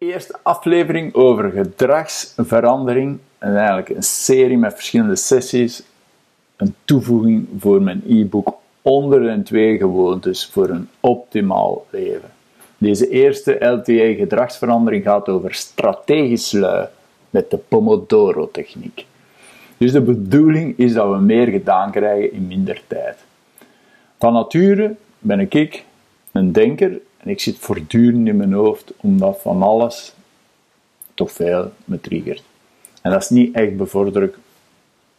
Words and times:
eerste 0.00 0.38
aflevering 0.42 1.14
over 1.14 1.50
gedragsverandering. 1.50 3.18
En 3.38 3.56
eigenlijk 3.56 3.88
een 3.88 4.02
serie 4.02 4.58
met 4.58 4.74
verschillende 4.74 5.16
sessies. 5.16 5.82
Een 6.56 6.74
toevoeging 6.84 7.48
voor 7.58 7.82
mijn 7.82 8.02
e-book 8.08 8.54
onder 8.82 9.28
en 9.28 9.42
twee 9.42 9.76
gewoontes 9.76 10.46
voor 10.46 10.68
een 10.68 10.88
optimaal 11.00 11.86
leven. 11.90 12.30
Deze 12.78 13.08
eerste 13.08 13.52
LTA 13.52 14.14
gedragsverandering 14.14 15.04
gaat 15.04 15.28
over 15.28 15.54
strategisch 15.54 16.52
lui 16.52 16.86
met 17.30 17.50
de 17.50 17.56
Pomodoro-techniek. 17.56 19.06
Dus 19.76 19.92
de 19.92 20.00
bedoeling 20.00 20.78
is 20.78 20.92
dat 20.92 21.10
we 21.10 21.18
meer 21.18 21.46
gedaan 21.46 21.90
krijgen 21.90 22.32
in 22.32 22.46
minder 22.46 22.82
tijd. 22.86 23.16
Van 24.18 24.32
nature 24.32 24.94
ben 25.18 25.40
ik 25.40 25.84
een 26.32 26.52
denker 26.52 27.00
en 27.22 27.30
ik 27.30 27.40
zit 27.40 27.58
voortdurend 27.58 28.28
in 28.28 28.36
mijn 28.36 28.52
hoofd 28.52 28.92
omdat 28.96 29.40
van 29.40 29.62
alles 29.62 30.14
toch 31.14 31.32
veel 31.32 31.72
me 31.84 32.00
triggert. 32.00 32.42
En 33.02 33.10
dat 33.10 33.22
is 33.22 33.28
niet 33.28 33.54
echt 33.54 33.76
bevorderlijk 33.76 34.38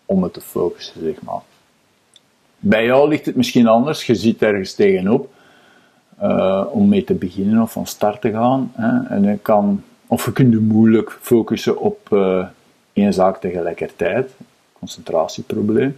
om 0.06 0.20
me 0.20 0.32
te 0.32 0.42
focussen, 0.42 1.02
zeg 1.02 1.22
maar. 1.22 1.42
Bij 2.60 2.86
jou 2.86 3.10
ligt 3.10 3.26
het 3.26 3.36
misschien 3.36 3.68
anders, 3.68 4.06
je 4.06 4.16
zit 4.16 4.42
ergens 4.42 4.74
tegenop 4.74 5.30
uh, 6.22 6.66
om 6.72 6.90
mee 6.90 7.04
te 7.04 7.14
beginnen 7.14 7.62
of 7.62 7.72
van 7.72 7.88
start 7.88 8.22
te 8.22 8.32
gaan. 8.32 8.72
Hè. 8.76 9.16
En 9.16 9.24
je 9.24 9.38
kan, 9.38 9.84
of 10.08 10.26
je 10.26 10.32
kunt 10.32 10.54
je 10.54 10.60
moeilijk 10.60 11.18
focussen 11.22 11.80
op 11.80 12.10
uh, 12.12 12.46
één 12.94 13.14
zaak 13.14 13.38
tegelijkertijd, 13.38 14.32
concentratieprobleem. 14.74 15.98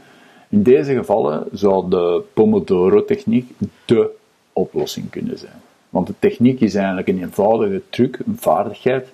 In 0.49 0.63
deze 0.63 0.93
gevallen 0.93 1.45
zou 1.51 1.89
de 1.89 2.23
Pomodoro-techniek 2.33 3.51
de 3.85 4.09
oplossing 4.53 5.09
kunnen 5.09 5.37
zijn. 5.37 5.61
Want 5.93 6.07
de 6.07 6.13
techniek 6.19 6.59
is 6.61 6.75
eigenlijk 6.75 7.07
een 7.07 7.21
eenvoudige 7.21 7.81
truc, 7.89 8.19
een 8.25 8.37
vaardigheid, 8.39 9.07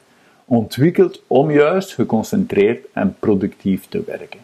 ontwikkeld 0.46 1.22
om 1.28 1.52
juist 1.52 1.94
geconcentreerd 1.94 2.86
en 2.94 3.16
productief 3.20 3.86
te 3.88 4.04
werken. 4.06 4.40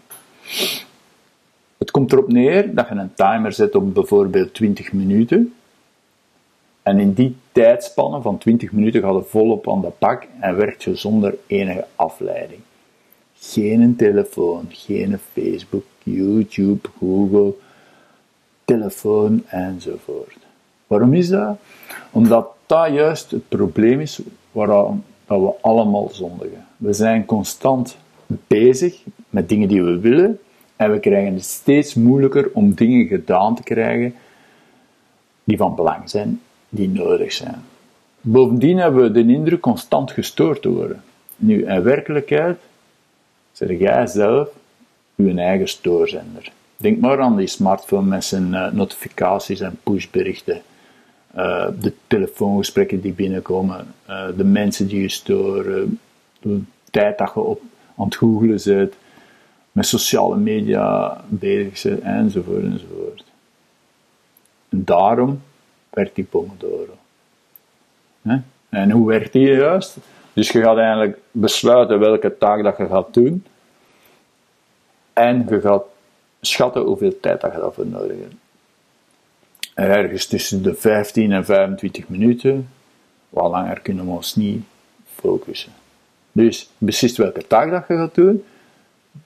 Het 1.78 1.92
komt 1.92 2.12
erop 2.12 2.32
neer 2.32 2.76
dat 2.76 2.88
je 2.88 2.96
een 2.96 3.14
timer 3.14 3.54
zet 3.54 3.76
op 3.76 3.94
bijvoorbeeld 3.94 4.54
20 4.54 4.94
minuten. 4.94 5.54
En 6.84 7.00
in 7.00 7.14
die 7.14 7.36
tijdspanne 7.52 8.22
van 8.22 8.38
20 8.38 8.72
minuten 8.72 9.02
gaat 9.02 9.16
je 9.16 9.30
volop 9.30 9.70
aan 9.70 9.82
de 9.82 9.92
pak 10.00 10.24
en 10.40 10.56
werkt 10.56 10.84
je 10.84 10.96
zonder 10.96 11.38
enige 11.48 11.86
afleiding. 11.96 12.62
Geen 13.34 13.96
telefoon, 13.96 14.66
geen 14.70 15.20
Facebook, 15.34 15.86
YouTube, 16.04 16.90
Google, 17.00 17.54
telefoon 18.66 19.44
enzovoort. 19.48 20.45
Waarom 20.88 21.14
is 21.14 21.30
dat? 21.30 21.58
Omdat 22.12 22.48
dat 22.66 22.94
juist 22.94 23.32
het 23.32 23.48
probleem 23.48 24.00
is 24.00 24.22
waaraan 24.52 25.04
dat 25.26 25.40
we 25.40 25.54
allemaal 25.62 26.10
zondigen. 26.12 26.66
We 26.78 26.94
zijn 26.94 27.26
constant 27.26 27.98
bezig 28.48 29.04
met 29.30 29.50
dingen 29.50 29.68
die 29.68 29.84
we 29.84 30.00
willen 30.00 30.40
en 30.76 30.92
we 30.92 31.00
krijgen 31.00 31.34
het 31.34 31.44
steeds 31.44 31.94
moeilijker 31.94 32.50
om 32.54 32.74
dingen 32.74 33.08
gedaan 33.08 33.56
te 33.56 33.64
krijgen 33.64 34.16
die 35.44 35.58
van 35.58 35.76
belang 35.76 36.10
zijn, 36.10 36.42
die 36.70 36.90
nodig 36.90 37.34
zijn. 37.34 37.64
Bovendien 38.22 38.78
hebben 38.78 39.04
we 39.04 39.12
de 39.12 39.34
indruk 39.34 39.62
constant 39.62 40.12
gestoord 40.12 40.62
te 40.62 40.70
worden. 40.70 41.04
Nu, 41.36 41.66
in 41.66 41.84
werkelijkheid 41.84 42.58
zeg 43.52 43.80
jij 43.80 44.08
zelf 44.08 44.50
uw 45.16 45.38
eigen 45.38 45.68
stoorzender. 45.68 46.52
Denk 46.78 47.00
maar 47.00 47.22
aan 47.22 47.36
die 47.36 47.48
smartphone 47.48 48.08
met 48.08 48.24
zijn 48.24 48.54
uh, 48.54 48.72
notificaties 48.72 49.60
en 49.60 49.80
pushberichten. 49.84 50.62
Uh, 51.38 51.68
de 51.80 51.94
telefoongesprekken 52.08 53.02
die 53.02 53.14
binnenkomen, 53.14 53.94
uh, 54.10 54.28
de 54.38 54.44
mensen 54.44 54.88
die 54.88 55.02
je 55.02 55.10
storen, 55.10 56.00
de 56.40 56.62
tijd 56.92 57.18
dat 57.18 57.32
je 57.34 57.40
op 57.40 57.62
aan 57.98 58.06
het 58.06 58.16
googelen 58.16 58.62
bent, 58.64 58.94
met 59.72 59.86
sociale 59.86 60.38
media 60.38 61.22
bezig 61.28 61.84
bent, 61.84 62.02
enzovoort, 62.02 62.64
enzovoort. 62.64 63.24
En 64.70 64.84
daarom 64.86 65.42
werkt 65.90 66.16
die 66.16 66.24
Pomodoro. 66.24 66.98
En 68.70 68.92
hoe 68.92 69.08
werkt 69.08 69.34
die 69.34 69.48
juist? 69.48 69.98
Dus 70.34 70.50
je 70.50 70.62
gaat 70.62 70.78
eigenlijk 70.78 71.18
besluiten 71.32 72.00
welke 72.00 72.38
taak 72.38 72.64
dat 72.64 72.78
je 72.78 72.88
gaat 72.88 73.14
doen, 73.14 73.46
en 75.14 75.46
je 75.50 75.62
gaat 75.62 75.84
schatten 76.42 76.82
hoeveel 76.82 77.20
tijd 77.20 77.42
dat 77.42 77.54
je 77.54 77.60
daarvoor 77.60 77.88
nodig 77.88 78.18
hebt. 78.18 78.34
Ergens 79.76 80.26
tussen 80.26 80.64
de 80.64 80.74
15 80.74 81.32
en 81.32 81.46
25 81.46 82.08
minuten, 82.08 82.70
wat 83.30 83.52
langer 83.52 83.80
kunnen 83.80 84.06
we 84.06 84.12
ons 84.12 84.36
niet 84.36 84.64
focussen. 85.16 85.72
Dus 86.32 86.70
beslist 86.78 87.18
welke 87.18 87.48
taak 87.48 87.72
dat 87.72 87.84
je 87.88 87.96
gaat 87.96 88.16
doen. 88.16 88.44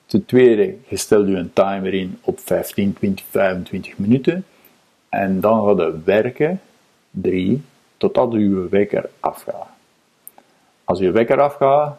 Ten 0.06 0.26
tweede, 0.26 0.76
je 0.88 0.98
stelt 0.98 1.28
je 1.28 1.36
een 1.36 1.54
timer 1.54 1.94
in 1.94 2.18
op 2.22 2.40
15, 2.40 2.94
20, 2.94 3.26
25 3.30 3.98
minuten. 3.98 4.46
En 5.10 5.40
dan 5.40 5.68
gaat 5.68 5.78
je 5.78 6.00
werken, 6.04 6.62
drie, 7.12 7.62
totdat 7.98 8.32
je 8.32 8.68
wekker 8.70 9.10
afgaat. 9.20 9.68
Als 10.84 11.00
je 11.00 11.12
wekker 11.12 11.42
afgaat, 11.42 11.98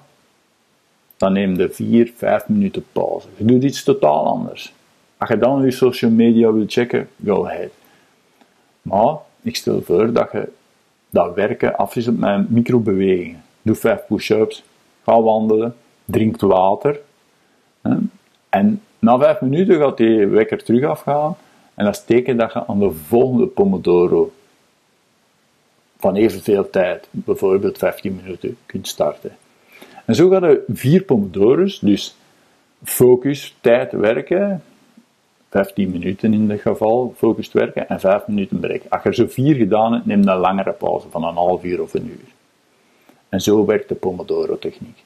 dan 1.17 1.33
neem 1.33 1.57
je 1.57 1.71
4, 1.71 2.13
5 2.17 2.49
minuten 2.49 2.85
pauze. 2.93 3.29
Je 3.37 3.45
doet 3.45 3.63
iets 3.63 3.83
totaal 3.83 4.27
anders. 4.27 4.73
Als 5.17 5.29
je 5.29 5.39
dan 5.39 5.65
je 5.65 5.71
social 5.71 6.11
media 6.11 6.53
wil 6.53 6.65
checken, 6.67 7.09
go 7.25 7.47
ahead. 7.47 7.80
Maar 8.83 9.17
ik 9.43 9.57
stel 9.57 9.83
voor 9.83 10.13
dat 10.13 10.33
je 10.33 10.49
dat 11.11 11.35
werken 11.35 11.77
afwisselt 11.77 12.19
met 12.19 12.51
microbewegingen. 12.51 13.43
Doe 13.63 13.75
5 13.75 14.07
push-ups, 14.07 14.65
ga 15.05 15.23
wandelen, 15.23 15.77
drink 16.05 16.41
water. 16.41 17.01
En 18.49 18.83
na 18.99 19.19
5 19.19 19.41
minuten 19.41 19.79
gaat 19.79 19.97
die 19.97 20.27
wekker 20.27 20.65
terug 20.65 20.85
afgaan. 20.85 21.37
En 21.75 21.85
dat 21.85 21.95
is 21.95 22.05
teken 22.05 22.37
dat 22.37 22.53
je 22.53 22.67
aan 22.67 22.79
de 22.79 22.91
volgende 22.91 23.47
Pomodoro 23.47 24.33
van 25.99 26.15
evenveel 26.15 26.71
tijd, 26.71 27.09
bijvoorbeeld 27.11 27.79
15 27.79 28.21
minuten, 28.23 28.57
kunt 28.67 28.89
starten. 28.89 29.37
En 30.05 30.15
zo 30.15 30.29
gaat 30.29 30.43
je 30.43 30.65
vier 30.69 31.03
pomodoro's, 31.03 31.79
dus 31.79 32.17
focus, 32.85 33.57
tijd 33.61 33.93
werken, 33.93 34.63
15 35.51 35.91
minuten 35.91 36.35
in 36.35 36.49
dit 36.49 36.61
geval, 36.61 37.15
focust 37.17 37.53
werken 37.53 37.89
en 37.89 38.01
5 38.01 38.27
minuten 38.27 38.61
break. 38.61 38.83
Als 38.89 39.03
je 39.03 39.09
er 39.09 39.15
zo 39.15 39.27
vier 39.29 39.55
gedaan 39.55 39.93
hebt, 39.93 40.07
neem 40.07 40.29
een 40.29 40.37
langere 40.37 40.73
pauze 40.73 41.09
van 41.11 41.25
een 41.25 41.35
half 41.35 41.65
uur 41.65 41.83
of 41.83 41.95
een 41.95 42.07
uur. 42.07 42.29
En 43.29 43.41
zo 43.41 43.65
werkt 43.65 43.89
de 43.89 43.95
Pomodoro-techniek. 43.95 45.05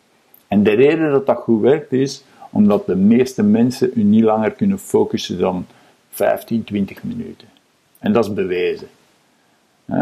En 0.49 0.63
de 0.63 0.71
reden 0.71 1.11
dat 1.11 1.27
dat 1.27 1.39
goed 1.39 1.61
werkt 1.61 1.93
is 1.93 2.25
omdat 2.51 2.87
de 2.87 2.97
meeste 2.97 3.43
mensen 3.43 3.91
u 3.95 4.03
niet 4.03 4.23
langer 4.23 4.51
kunnen 4.51 4.79
focussen 4.79 5.39
dan 5.39 5.67
15, 6.11 6.65
20 6.65 7.03
minuten. 7.03 7.49
En 7.99 8.13
dat 8.13 8.25
is 8.25 8.33
bewezen. 8.33 8.89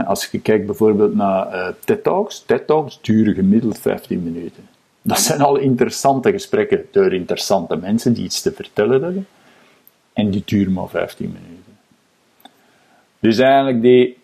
Als 0.07 0.27
je 0.27 0.41
kijkt 0.41 0.67
bijvoorbeeld 0.67 1.15
naar 1.15 1.55
uh, 1.55 1.69
TED 1.85 2.03
Talks, 2.03 2.43
TED 2.47 2.67
Talks 2.67 2.99
duren 3.01 3.35
gemiddeld 3.35 3.79
15 3.79 4.23
minuten. 4.23 4.69
Dat 5.03 5.19
zijn 5.19 5.41
al 5.41 5.57
interessante 5.57 6.31
gesprekken 6.31 6.85
door 6.91 7.13
interessante 7.13 7.77
mensen 7.77 8.13
die 8.13 8.25
iets 8.25 8.43
te 8.43 8.53
vertellen 8.53 9.03
hebben. 9.03 9.27
En 10.13 10.31
die 10.31 10.43
duren 10.45 10.73
maar 10.73 10.89
15 10.89 11.27
minuten. 11.27 11.79
Dus 13.19 13.39
eigenlijk 13.39 13.83
die, 13.83 14.19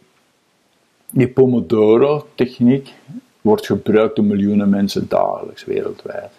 die 1.11 1.29
Pomodoro-techniek 1.29 2.93
wordt 3.41 3.67
gebruikt 3.67 4.17
door 4.17 4.25
miljoenen 4.25 4.69
mensen 4.69 5.09
dagelijks 5.09 5.65
wereldwijd. 5.65 6.33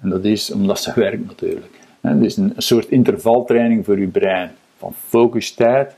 En 0.00 0.08
dat 0.08 0.24
is 0.24 0.50
omdat 0.50 0.80
ze 0.80 0.92
werkt 1.00 1.26
natuurlijk. 1.26 1.80
Het 2.00 2.22
is 2.22 2.36
een 2.36 2.54
soort 2.56 2.88
intervaltraining 2.88 3.84
voor 3.84 3.98
je 3.98 4.06
brein. 4.06 4.50
Van 4.78 4.94
focustijd 4.94 5.94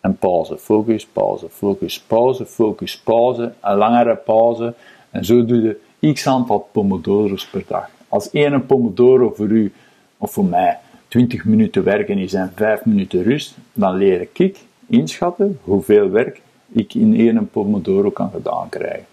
en 0.00 0.16
pauze. 0.16 0.58
Focus, 0.58 1.06
pauze, 1.06 1.48
focus, 1.48 2.00
pauze, 2.00 2.46
focus, 2.46 2.98
pauze. 2.98 3.52
Een 3.60 3.76
langere 3.76 4.16
pauze. 4.16 4.74
En 5.10 5.24
zo 5.24 5.44
doe 5.44 5.62
je 6.00 6.12
x 6.12 6.26
aantal 6.26 6.68
pomodoro's 6.72 7.46
per 7.46 7.64
dag. 7.66 7.90
Als 8.08 8.30
één 8.30 8.66
pomodoro 8.66 9.32
voor 9.36 9.48
u 9.48 9.72
of 10.18 10.32
voor 10.32 10.44
mij 10.44 10.78
20 11.08 11.44
minuten 11.44 11.84
werken 11.84 12.18
is 12.18 12.34
en 12.34 12.52
5 12.54 12.84
minuten 12.84 13.22
rust, 13.22 13.56
dan 13.72 13.96
leer 13.96 14.28
ik 14.32 14.58
inschatten 14.86 15.58
hoeveel 15.62 16.10
werk 16.10 16.40
ik 16.68 16.94
in 16.94 17.14
één 17.14 17.50
pomodoro 17.50 18.10
kan 18.10 18.30
gedaan 18.30 18.68
krijgen. 18.68 19.06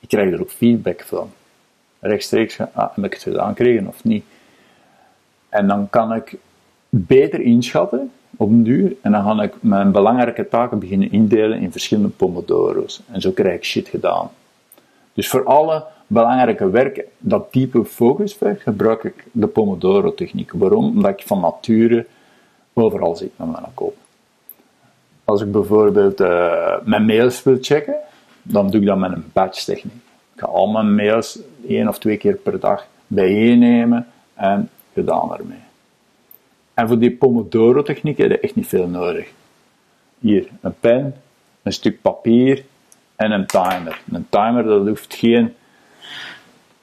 Ik 0.00 0.08
krijg 0.08 0.32
er 0.32 0.40
ook 0.40 0.50
feedback 0.50 1.02
van. 1.02 1.30
Rechtstreeks, 2.00 2.60
ah, 2.60 2.94
heb 2.94 3.04
ik 3.04 3.12
het 3.12 3.22
gedaan 3.22 3.48
gekregen 3.48 3.86
of 3.86 4.04
niet? 4.04 4.24
En 5.48 5.66
dan 5.66 5.90
kan 5.90 6.14
ik 6.14 6.36
beter 6.88 7.40
inschatten 7.40 8.10
op 8.36 8.48
een 8.48 8.62
duur 8.62 8.96
en 9.00 9.12
dan 9.12 9.22
ga 9.22 9.42
ik 9.42 9.54
mijn 9.60 9.92
belangrijke 9.92 10.48
taken 10.48 10.78
beginnen 10.78 11.12
indelen 11.12 11.60
in 11.60 11.72
verschillende 11.72 12.08
pomodoro's. 12.08 13.02
En 13.10 13.20
zo 13.20 13.30
krijg 13.30 13.54
ik 13.54 13.64
shit 13.64 13.88
gedaan. 13.88 14.30
Dus 15.12 15.28
voor 15.28 15.44
alle 15.44 15.84
belangrijke 16.08 16.70
werk 16.70 17.04
dat 17.18 17.52
diepe 17.52 17.84
focus 17.84 18.34
vergt, 18.34 18.62
gebruik 18.62 19.04
ik 19.04 19.24
de 19.32 19.46
Pomodoro-techniek. 19.46 20.52
Waarom? 20.52 20.84
Omdat 20.84 21.10
ik 21.10 21.26
van 21.26 21.40
nature 21.40 22.06
overal 22.72 23.16
zit 23.16 23.30
met 23.36 23.50
mijn 23.50 23.64
kop. 23.74 23.96
Als 25.24 25.42
ik 25.42 25.52
bijvoorbeeld 25.52 26.20
uh, 26.20 26.74
mijn 26.84 27.04
mails 27.04 27.42
wil 27.42 27.58
checken, 27.60 27.96
dan 28.42 28.70
doe 28.70 28.80
ik 28.80 28.86
dat 28.86 28.98
met 28.98 29.12
een 29.12 29.24
batch-techniek. 29.32 29.94
Ik 30.34 30.40
ga 30.40 30.46
al 30.46 30.66
mijn 30.66 30.94
mails 30.94 31.38
één 31.68 31.88
of 31.88 31.98
twee 31.98 32.16
keer 32.16 32.34
per 32.34 32.60
dag 32.60 32.86
bijeennemen 33.06 34.06
en 34.34 34.70
gedaan 34.92 35.34
ermee. 35.34 35.58
En 36.74 36.88
voor 36.88 36.98
die 36.98 37.16
Pomodoro-techniek 37.16 38.18
heb 38.18 38.30
je 38.30 38.40
echt 38.40 38.54
niet 38.54 38.66
veel 38.66 38.88
nodig. 38.88 39.28
Hier, 40.18 40.48
een 40.60 40.74
pen, 40.80 41.14
een 41.62 41.72
stuk 41.72 42.00
papier 42.02 42.64
en 43.16 43.30
een 43.30 43.46
timer. 43.46 44.00
Een 44.12 44.26
timer, 44.28 44.64
dat 44.64 44.86
hoeft 44.86 45.14
geen, 45.14 45.54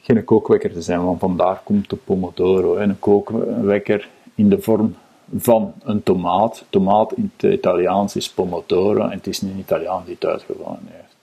geen 0.06 0.24
kookwekker 0.24 0.74
te 0.74 0.82
zijn, 0.82 1.04
want 1.04 1.20
vandaar 1.20 1.62
komt 1.64 1.90
de 1.90 1.96
Pomodoro. 1.96 2.76
Een 2.78 3.00
kookwekker 3.00 4.10
in 4.36 4.50
de 4.50 4.62
vorm 4.62 4.96
van 5.38 5.74
een 5.84 6.04
tomaat. 6.04 6.66
Tomaat 6.70 7.14
in 7.14 7.32
het 7.36 7.54
Italiaans 7.54 8.16
is 8.16 8.30
Pomodoro 8.30 9.04
en 9.04 9.18
het 9.18 9.28
is 9.28 9.42
een 9.42 9.58
Italiaan 9.58 10.02
die 10.06 10.14
het 10.14 10.26
uitgevonden 10.26 10.90
heeft. 10.90 11.16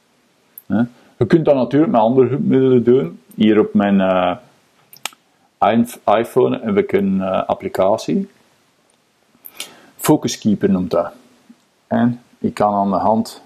Je 1.17 1.27
kunt 1.27 1.45
dat 1.45 1.55
natuurlijk 1.55 1.93
met 1.93 2.01
andere 2.01 2.39
middelen 2.39 2.85
doen. 2.85 3.21
Hier 3.35 3.61
op 3.61 3.75
mijn 3.75 4.01
uh, 4.01 4.37
iPhone 6.05 6.61
heb 6.63 6.77
ik 6.77 6.93
een 6.93 7.17
uh, 7.17 7.43
applicatie. 7.47 8.29
Focus 9.97 10.39
Keeper 10.39 10.71
noemt 10.71 10.91
dat. 10.91 11.13
En 11.87 12.23
ik 12.39 12.55
kan 12.55 12.75
aan 12.75 12.91
de 12.91 12.97
hand 12.97 13.43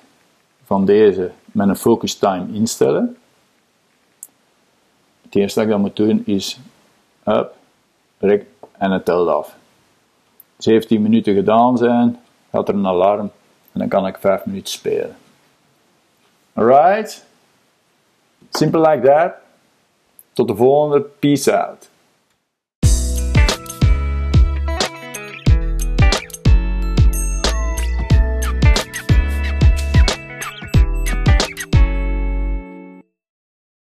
van 0.65 0.85
deze 0.85 1.31
mijn 1.45 1.77
focus 1.77 2.15
time 2.15 2.47
instellen. 2.53 3.17
Het 5.37 5.45
eerste 5.45 5.61
dat 5.61 5.69
ik 5.69 5.75
dan 5.75 5.85
moet 5.85 5.97
doen 5.97 6.23
is 6.27 6.59
up, 7.25 7.55
rek 8.19 8.45
en 8.79 8.91
het 8.91 9.05
telt 9.05 9.29
af. 9.29 9.57
17 10.59 11.03
minuten 11.03 11.35
gedaan 11.35 11.77
zijn, 11.77 12.21
gaat 12.51 12.69
er 12.69 12.75
een 12.75 12.87
alarm 12.87 13.31
en 13.73 13.81
dan 13.81 13.89
kan 13.89 14.07
ik 14.07 14.17
5 14.19 14.45
minuten 14.47 14.73
spelen. 14.73 15.17
Alright? 16.53 17.27
Simple 18.51 18.81
like 18.91 19.07
that. 19.07 19.33
Tot 20.33 20.49
de 20.49 20.57
volgende. 20.57 21.01
Peace 21.01 21.59
out. 21.59 21.89